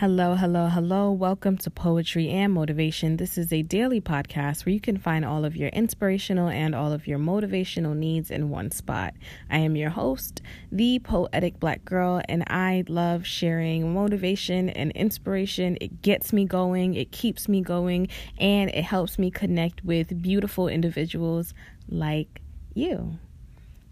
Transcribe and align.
Hello, 0.00 0.34
hello, 0.34 0.66
hello. 0.66 1.10
Welcome 1.10 1.56
to 1.56 1.70
Poetry 1.70 2.28
and 2.28 2.52
Motivation. 2.52 3.16
This 3.16 3.38
is 3.38 3.50
a 3.50 3.62
daily 3.62 3.98
podcast 3.98 4.66
where 4.66 4.74
you 4.74 4.78
can 4.78 4.98
find 4.98 5.24
all 5.24 5.42
of 5.46 5.56
your 5.56 5.70
inspirational 5.70 6.48
and 6.48 6.74
all 6.74 6.92
of 6.92 7.06
your 7.06 7.18
motivational 7.18 7.96
needs 7.96 8.30
in 8.30 8.50
one 8.50 8.70
spot. 8.70 9.14
I 9.48 9.56
am 9.56 9.74
your 9.74 9.88
host, 9.88 10.42
the 10.70 10.98
Poetic 10.98 11.58
Black 11.58 11.82
Girl, 11.86 12.20
and 12.28 12.44
I 12.46 12.84
love 12.88 13.26
sharing 13.26 13.94
motivation 13.94 14.68
and 14.68 14.92
inspiration. 14.92 15.78
It 15.80 16.02
gets 16.02 16.30
me 16.30 16.44
going, 16.44 16.92
it 16.92 17.10
keeps 17.10 17.48
me 17.48 17.62
going, 17.62 18.08
and 18.36 18.68
it 18.68 18.84
helps 18.84 19.18
me 19.18 19.30
connect 19.30 19.82
with 19.82 20.20
beautiful 20.20 20.68
individuals 20.68 21.54
like 21.88 22.42
you. 22.74 23.18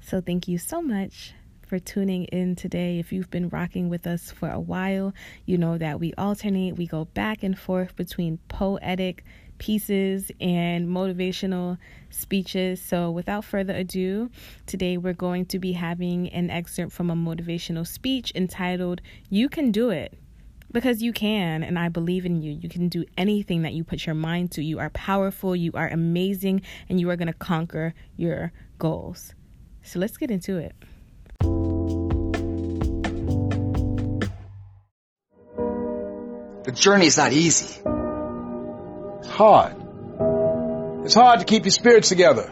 So, 0.00 0.22
thank 0.22 0.48
you 0.48 0.56
so 0.56 0.80
much 0.80 1.34
for 1.70 1.78
tuning 1.78 2.24
in 2.24 2.56
today. 2.56 2.98
If 2.98 3.12
you've 3.12 3.30
been 3.30 3.48
rocking 3.48 3.88
with 3.88 4.04
us 4.04 4.32
for 4.32 4.50
a 4.50 4.58
while, 4.58 5.14
you 5.46 5.56
know 5.56 5.78
that 5.78 6.00
we 6.00 6.12
alternate, 6.18 6.76
we 6.76 6.88
go 6.88 7.04
back 7.04 7.44
and 7.44 7.56
forth 7.56 7.94
between 7.94 8.38
poetic 8.48 9.24
pieces 9.58 10.32
and 10.40 10.88
motivational 10.88 11.78
speeches. 12.10 12.82
So, 12.82 13.12
without 13.12 13.44
further 13.44 13.72
ado, 13.72 14.32
today 14.66 14.96
we're 14.96 15.12
going 15.12 15.46
to 15.46 15.60
be 15.60 15.70
having 15.70 16.28
an 16.30 16.50
excerpt 16.50 16.90
from 16.90 17.08
a 17.08 17.14
motivational 17.14 17.86
speech 17.86 18.32
entitled, 18.34 19.00
You 19.28 19.48
Can 19.48 19.70
Do 19.70 19.90
It. 19.90 20.18
Because 20.72 21.00
you 21.00 21.12
can, 21.12 21.62
and 21.62 21.78
I 21.78 21.88
believe 21.88 22.26
in 22.26 22.42
you. 22.42 22.50
You 22.50 22.68
can 22.68 22.88
do 22.88 23.04
anything 23.16 23.62
that 23.62 23.74
you 23.74 23.84
put 23.84 24.06
your 24.06 24.16
mind 24.16 24.50
to. 24.52 24.64
You 24.64 24.80
are 24.80 24.90
powerful, 24.90 25.54
you 25.54 25.70
are 25.74 25.86
amazing, 25.86 26.62
and 26.88 26.98
you 26.98 27.08
are 27.10 27.16
going 27.16 27.28
to 27.28 27.32
conquer 27.32 27.94
your 28.16 28.52
goals. 28.80 29.34
So, 29.84 30.00
let's 30.00 30.16
get 30.16 30.32
into 30.32 30.56
it. 30.56 30.74
The 36.70 36.76
journey 36.76 37.06
is 37.06 37.16
not 37.16 37.32
easy. 37.32 37.82
It's 39.18 39.28
hard. 39.28 39.74
It's 41.04 41.14
hard 41.14 41.40
to 41.40 41.44
keep 41.44 41.64
your 41.64 41.72
spirits 41.72 42.10
together. 42.10 42.48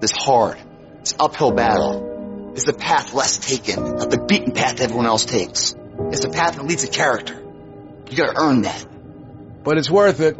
This 0.00 0.12
hard, 0.12 0.56
this 1.00 1.14
uphill 1.20 1.52
battle 1.52 2.54
is 2.56 2.64
the 2.64 2.72
path 2.72 3.12
less 3.12 3.36
taken, 3.36 3.96
not 3.96 4.10
the 4.10 4.24
beaten 4.26 4.52
path 4.52 4.80
everyone 4.80 5.04
else 5.04 5.26
takes. 5.26 5.74
It's 6.12 6.22
the 6.22 6.30
path 6.30 6.56
that 6.56 6.64
leads 6.64 6.84
a 6.84 6.88
character. 6.88 7.34
You 8.08 8.16
gotta 8.16 8.40
earn 8.40 8.62
that. 8.62 8.86
But 9.62 9.76
it's 9.76 9.90
worth 9.90 10.20
it. 10.20 10.36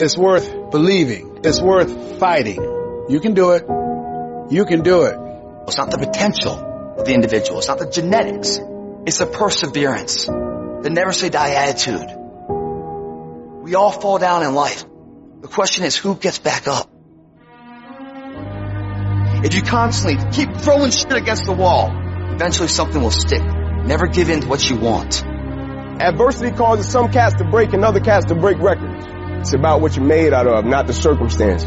It's 0.00 0.16
worth 0.16 0.70
believing. 0.70 1.40
It's 1.42 1.60
worth 1.60 2.20
fighting. 2.20 2.62
You 3.08 3.18
can 3.18 3.34
do 3.34 3.50
it. 3.50 3.64
You 4.48 4.64
can 4.64 4.82
do 4.82 5.06
it. 5.06 5.18
It's 5.66 5.76
not 5.76 5.90
the 5.90 5.98
potential 5.98 6.94
of 6.98 7.04
the 7.04 7.14
individual. 7.14 7.58
It's 7.58 7.66
not 7.66 7.80
the 7.80 7.90
genetics. 7.90 8.60
It's 9.06 9.18
the 9.18 9.26
perseverance, 9.26 10.28
the 10.82 10.90
never 10.90 11.12
say 11.12 11.28
die 11.28 11.54
attitude. 11.54 12.08
We 13.62 13.74
all 13.74 13.92
fall 13.92 14.18
down 14.18 14.42
in 14.42 14.54
life. 14.54 14.84
The 15.40 15.48
question 15.48 15.84
is 15.84 15.96
who 15.96 16.16
gets 16.16 16.38
back 16.38 16.66
up? 16.66 16.90
If 19.44 19.54
you 19.54 19.62
constantly 19.62 20.30
keep 20.32 20.56
throwing 20.56 20.90
shit 20.90 21.12
against 21.12 21.44
the 21.44 21.52
wall, 21.52 21.90
eventually 22.32 22.68
something 22.68 23.00
will 23.00 23.10
stick. 23.10 23.42
Never 23.42 24.06
give 24.06 24.30
in 24.30 24.40
to 24.42 24.48
what 24.48 24.68
you 24.68 24.76
want. 24.76 25.24
Adversity 25.24 26.56
causes 26.56 26.88
some 26.90 27.10
cats 27.12 27.34
to 27.36 27.44
break 27.44 27.72
and 27.72 27.84
other 27.84 28.00
cats 28.00 28.26
to 28.26 28.34
break 28.34 28.58
records. 28.58 29.04
It's 29.40 29.54
about 29.54 29.80
what 29.80 29.96
you're 29.96 30.04
made 30.04 30.32
out 30.32 30.46
of, 30.46 30.64
not 30.64 30.86
the 30.86 30.92
circumstance. 30.92 31.64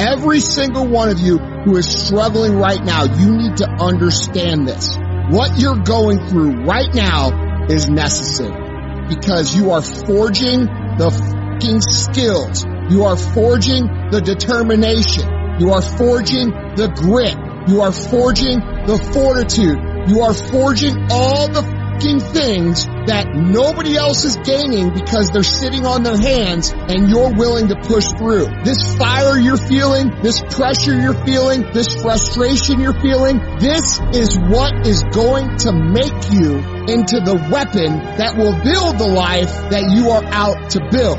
Every 0.00 0.38
single 0.40 0.86
one 0.86 1.08
of 1.08 1.18
you 1.18 1.38
who 1.38 1.76
is 1.76 1.88
struggling 1.88 2.56
right 2.56 2.82
now, 2.82 3.04
you 3.04 3.36
need 3.36 3.56
to 3.58 3.68
understand 3.68 4.68
this. 4.68 4.96
What 5.30 5.58
you're 5.58 5.82
going 5.82 6.26
through 6.28 6.64
right 6.64 6.92
now 6.94 7.47
is 7.70 7.88
necessary 7.88 9.06
because 9.08 9.56
you 9.56 9.70
are 9.72 9.82
forging 9.82 10.66
the 10.98 11.10
fucking 11.10 11.80
skills. 11.80 12.64
You 12.90 13.04
are 13.04 13.16
forging 13.16 13.86
the 14.10 14.20
determination. 14.20 15.28
You 15.60 15.72
are 15.72 15.82
forging 15.82 16.50
the 16.76 16.88
grit. 16.94 17.36
You 17.68 17.82
are 17.82 17.92
forging 17.92 18.60
the 18.86 18.98
fortitude. 19.12 19.78
You 20.08 20.22
are 20.22 20.34
forging 20.34 21.08
all 21.10 21.48
the 21.48 21.62
fucking 21.62 22.20
things 22.20 22.86
that 23.08 23.34
nobody 23.34 23.96
else 23.96 24.24
is 24.24 24.36
gaining 24.36 24.92
because 24.92 25.30
they're 25.30 25.42
sitting 25.42 25.84
on 25.84 26.02
their 26.02 26.16
hands 26.16 26.72
and 26.72 27.08
you're 27.08 27.34
willing 27.34 27.68
to 27.68 27.76
push 27.76 28.06
through. 28.16 28.46
This 28.64 28.96
fire 28.96 29.38
you're 29.38 29.56
feeling, 29.56 30.12
this 30.22 30.40
pressure 30.40 30.98
you're 30.98 31.18
feeling, 31.24 31.72
this 31.72 32.00
frustration 32.00 32.80
you're 32.80 32.98
feeling, 33.00 33.40
this 33.58 34.00
is 34.12 34.38
what 34.38 34.86
is 34.86 35.02
going 35.12 35.56
to 35.68 35.72
make 35.72 36.32
you 36.32 36.60
into 36.88 37.20
the 37.20 37.36
weapon 37.50 37.98
that 38.16 38.36
will 38.36 38.56
build 38.64 38.98
the 38.98 39.08
life 39.08 39.52
that 39.70 39.90
you 39.92 40.10
are 40.10 40.24
out 40.32 40.70
to 40.70 40.80
build. 40.90 41.18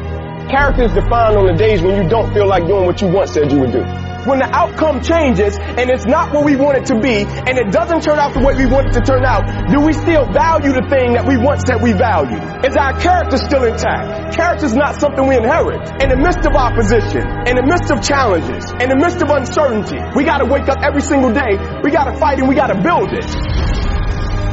Character 0.50 0.84
is 0.84 0.94
defined 0.94 1.38
on 1.38 1.46
the 1.46 1.58
days 1.58 1.82
when 1.82 2.02
you 2.02 2.10
don't 2.10 2.34
feel 2.34 2.48
like 2.48 2.66
doing 2.66 2.86
what 2.86 3.02
you 3.02 3.08
once 3.08 3.34
said 3.34 3.52
you 3.52 3.60
would 3.60 3.72
do. 3.72 3.84
When 4.28 4.40
the 4.40 4.50
outcome 4.52 5.02
changes 5.02 5.56
and 5.56 5.90
it's 5.90 6.06
not 6.06 6.34
what 6.34 6.44
we 6.44 6.56
want 6.56 6.78
it 6.78 6.86
to 6.92 7.00
be 7.00 7.24
and 7.24 7.56
it 7.56 7.72
doesn't 7.72 8.04
turn 8.04 8.20
out 8.20 8.34
the 8.34 8.44
way 8.44 8.56
we 8.56 8.66
want 8.66 8.92
it 8.92 8.94
to 9.00 9.02
turn 9.02 9.24
out, 9.24 9.48
do 9.72 9.80
we 9.80 9.94
still 9.94 10.28
value 10.28 10.76
the 10.76 10.84
thing 10.92 11.14
that 11.14 11.24
we 11.24 11.38
once 11.38 11.64
said 11.64 11.82
we 11.82 11.94
value? 11.94 12.40
Is 12.68 12.76
our 12.76 13.00
character 13.00 13.38
still 13.38 13.64
intact? 13.64 14.36
Character 14.36 14.66
is 14.66 14.76
not 14.76 15.00
something 15.00 15.24
we 15.24 15.38
inherit. 15.38 15.88
In 16.04 16.10
the 16.12 16.20
midst 16.20 16.44
of 16.44 16.52
opposition, 16.52 17.24
in 17.48 17.56
the 17.56 17.64
midst 17.64 17.92
of 17.92 18.04
challenges, 18.04 18.68
in 18.84 18.92
the 18.92 19.00
midst 19.00 19.24
of 19.24 19.32
uncertainty, 19.32 20.00
we 20.16 20.24
gotta 20.28 20.46
wake 20.46 20.68
up 20.68 20.84
every 20.84 21.02
single 21.02 21.32
day, 21.32 21.56
we 21.84 21.92
gotta 21.92 22.18
fight 22.20 22.40
and 22.40 22.48
we 22.48 22.56
gotta 22.56 22.76
build 22.82 23.16
it. 23.16 23.69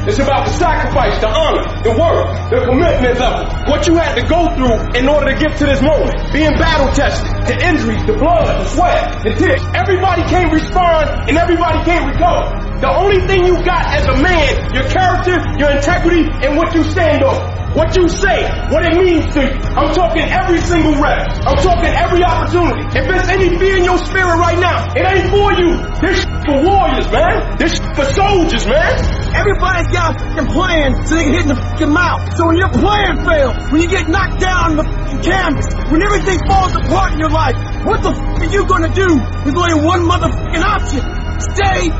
It's 0.07 0.19
about 0.19 0.47
the 0.47 0.53
sacrifice, 0.53 1.19
the 1.19 1.27
honor, 1.27 1.67
the 1.83 1.91
work, 1.91 2.31
the 2.49 2.63
commitment 2.63 3.19
of 3.19 3.67
what 3.67 3.85
you 3.87 3.95
had 3.99 4.15
to 4.15 4.23
go 4.23 4.47
through 4.55 4.95
in 4.95 5.03
order 5.09 5.33
to 5.33 5.35
get 5.35 5.57
to 5.59 5.65
this 5.65 5.81
moment. 5.81 6.31
Being 6.31 6.55
battle 6.55 6.87
tested, 6.95 7.27
the 7.43 7.59
injuries, 7.59 8.05
the 8.07 8.13
blood, 8.13 8.47
the 8.47 8.65
sweat, 8.71 9.23
the 9.23 9.35
tears. 9.35 9.59
Everybody 9.75 10.23
can't 10.31 10.53
respond 10.53 11.27
and 11.27 11.37
everybody 11.37 11.83
can't 11.83 12.07
recover. 12.07 12.79
The 12.79 12.87
only 12.87 13.19
thing 13.27 13.43
you 13.43 13.59
got 13.65 13.83
as 13.99 14.07
a 14.07 14.15
man, 14.23 14.73
your 14.73 14.87
character, 14.87 15.43
your 15.59 15.75
integrity, 15.75 16.23
and 16.23 16.55
what 16.55 16.73
you 16.73 16.83
stand 16.83 17.23
on. 17.23 17.56
What 17.77 17.93
you 17.93 18.09
say, 18.09 18.41
what 18.73 18.81
it 18.89 18.97
means 18.97 19.29
to 19.37 19.41
you. 19.45 19.53
I'm 19.77 19.93
talking 19.93 20.25
every 20.25 20.57
single 20.65 20.97
rep. 20.97 21.29
I'm 21.45 21.61
talking 21.61 21.93
every 21.93 22.25
opportunity. 22.25 22.81
If 22.97 23.05
there's 23.05 23.29
any 23.29 23.53
fear 23.53 23.77
in 23.77 23.83
your 23.85 24.01
spirit 24.01 24.33
right 24.41 24.57
now, 24.57 24.89
it 24.97 25.05
ain't 25.05 25.29
for 25.29 25.53
you. 25.53 25.77
This 26.01 26.25
for 26.25 26.57
warriors, 26.57 27.05
man. 27.13 27.57
This 27.61 27.77
for 27.93 28.01
soldiers, 28.17 28.65
man. 28.65 28.97
Everybody's 29.29 29.93
got 29.93 30.17
a 30.17 30.45
plan 30.49 31.05
so 31.05 31.21
they 31.21 31.29
can 31.29 31.33
hit 31.37 31.41
in 31.45 31.49
the 31.53 31.61
fucking 31.61 31.93
mouth. 31.93 32.25
So 32.33 32.47
when 32.49 32.57
your 32.57 32.73
plan 32.73 33.21
fails, 33.21 33.53
when 33.69 33.81
you 33.85 33.89
get 33.93 34.09
knocked 34.09 34.41
down 34.41 34.73
on 34.73 34.77
the 34.81 34.83
fucking 34.83 35.21
canvas, 35.21 35.69
when 35.93 36.01
everything 36.01 36.41
falls 36.49 36.73
apart 36.73 37.13
in 37.13 37.19
your 37.19 37.29
life, 37.29 37.61
what 37.85 38.01
the 38.01 38.09
fuck 38.09 38.41
are 38.41 38.49
you 38.49 38.65
gonna 38.65 38.89
do? 38.89 39.21
There's 39.45 39.53
only 39.53 39.85
one 39.85 40.01
motherfucking 40.01 40.65
option. 40.65 41.05
Stay 41.53 41.93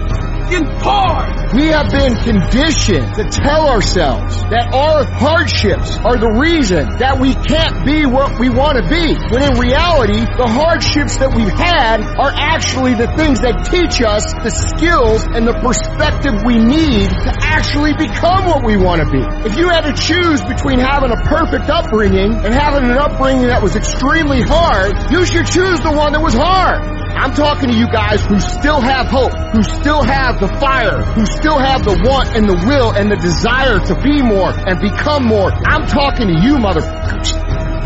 fucking 0.48 0.66
hard. 0.80 1.54
We 1.56 1.68
have 1.68 1.92
been 1.92 2.16
conditioned 2.16 3.16
to 3.16 3.24
tell 3.24 3.68
ourselves 3.70 4.36
that 4.52 4.72
our 4.74 5.04
hardships 5.04 5.96
are 6.04 6.18
the 6.18 6.40
reason 6.40 7.00
that 7.00 7.20
we 7.20 7.36
can't 7.36 7.86
be 7.86 8.06
what 8.06 8.40
we 8.40 8.50
want 8.50 8.80
to 8.80 8.86
be. 8.88 9.16
When 9.32 9.44
in 9.44 9.60
reality, 9.60 10.20
the 10.20 10.48
hardships 10.48 11.18
that 11.18 11.32
we've 11.36 11.52
had 11.52 12.04
are 12.20 12.32
actually 12.32 12.96
the 12.96 13.08
things 13.16 13.40
that 13.42 13.68
teach 13.72 14.04
us 14.04 14.24
the 14.44 14.52
skills 14.52 15.24
and 15.28 15.48
the 15.48 15.56
perspective 15.60 16.44
we 16.44 16.60
need 16.60 17.08
to 17.08 17.32
actually 17.44 17.96
become 17.96 18.48
what 18.48 18.64
we 18.64 18.76
want 18.76 19.04
to 19.04 19.08
be. 19.08 19.24
If 19.48 19.58
you 19.58 19.70
had 19.70 19.88
to 19.88 19.96
choose 19.96 20.44
between 20.44 20.80
having 20.80 21.12
a 21.12 21.20
perfect 21.28 21.72
upbringing 21.72 22.36
and 22.36 22.52
having 22.54 22.88
an 22.88 22.98
upbringing 22.98 23.48
that 23.48 23.64
was 23.64 23.76
extremely 23.76 24.44
hard, 24.44 24.96
you 25.12 25.26
should 25.26 25.48
choose 25.48 25.80
the 25.80 25.92
one 25.96 26.12
that 26.14 26.22
was 26.22 26.36
hard. 26.36 26.97
I'm 27.18 27.34
talking 27.34 27.70
to 27.70 27.76
you 27.76 27.88
guys 27.90 28.24
who 28.26 28.40
still 28.40 28.80
have 28.80 29.08
hope, 29.08 29.34
who 29.52 29.64
still 29.64 30.04
have 30.04 30.40
the 30.40 30.48
fire, 30.48 31.02
who 31.02 31.26
still 31.26 31.58
have 31.58 31.84
the 31.84 32.00
want 32.06 32.36
and 32.38 32.48
the 32.48 32.56
will 32.68 32.92
and 32.92 33.12
the 33.12 33.18
desire 33.18 33.80
to 33.80 33.96
be 34.02 34.22
more 34.22 34.54
and 34.54 34.80
become 34.80 35.26
more. 35.26 35.52
I'm 35.52 35.88
talking 35.88 36.28
to 36.28 36.34
you 36.34 36.56
motherfuckers. 36.58 37.34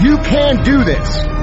You 0.04 0.18
can 0.18 0.63
do 0.63 0.83
this. 0.83 1.41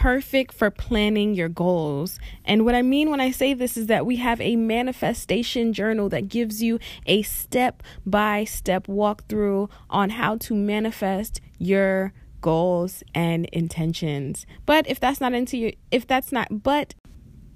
perfect 0.00 0.54
for 0.54 0.70
planning 0.70 1.34
your 1.34 1.50
goals. 1.50 2.18
And 2.46 2.64
what 2.64 2.74
I 2.74 2.80
mean 2.80 3.10
when 3.10 3.20
I 3.20 3.30
say 3.30 3.52
this 3.52 3.76
is 3.76 3.86
that 3.88 4.06
we 4.06 4.16
have 4.16 4.40
a 4.40 4.56
manifestation 4.56 5.74
journal 5.74 6.08
that 6.08 6.26
gives 6.26 6.62
you 6.62 6.78
a 7.04 7.20
step 7.20 7.82
by 8.06 8.44
step 8.44 8.86
walkthrough 8.86 9.70
on 9.90 10.08
how 10.08 10.38
to 10.38 10.54
manifest 10.54 11.42
your 11.58 12.14
goals 12.40 13.02
and 13.14 13.44
intentions. 13.52 14.46
But 14.64 14.88
if 14.88 14.98
that's 14.98 15.20
not 15.20 15.34
into 15.34 15.58
your 15.58 15.72
if 15.90 16.06
that's 16.06 16.32
not 16.32 16.62
but 16.62 16.94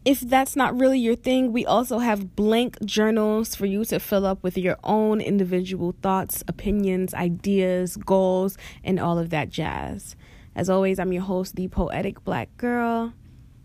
if 0.05 0.21
that's 0.21 0.55
not 0.55 0.79
really 0.79 0.99
your 0.99 1.17
thing, 1.17 1.51
we 1.51 1.65
also 1.65 2.01
have 2.01 2.37
blank 2.37 2.77
journals 2.85 3.55
for 3.55 3.65
you 3.65 3.87
to 3.87 3.99
fill 3.99 4.27
up 4.27 4.43
with 4.43 4.59
your 4.59 4.77
own 4.85 5.23
individual 5.23 5.95
thoughts, 6.03 6.45
opinions, 6.47 7.15
ideas, 7.15 7.97
goals, 7.97 8.59
and 8.85 9.01
all 9.01 9.19
of 9.19 9.31
that 9.31 9.49
jazz. 9.49 10.15
As 10.57 10.71
always, 10.71 10.99
I'm 10.99 11.13
your 11.13 11.23
host, 11.23 11.57
the 11.57 11.69
Poetic 11.69 12.23
Black 12.25 12.57
Girl, 12.57 13.13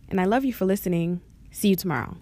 and 0.10 0.20
I 0.20 0.26
love 0.26 0.44
you 0.44 0.54
for 0.54 0.66
listening. 0.66 1.22
See 1.52 1.70
you 1.70 1.76
tomorrow. 1.76 2.18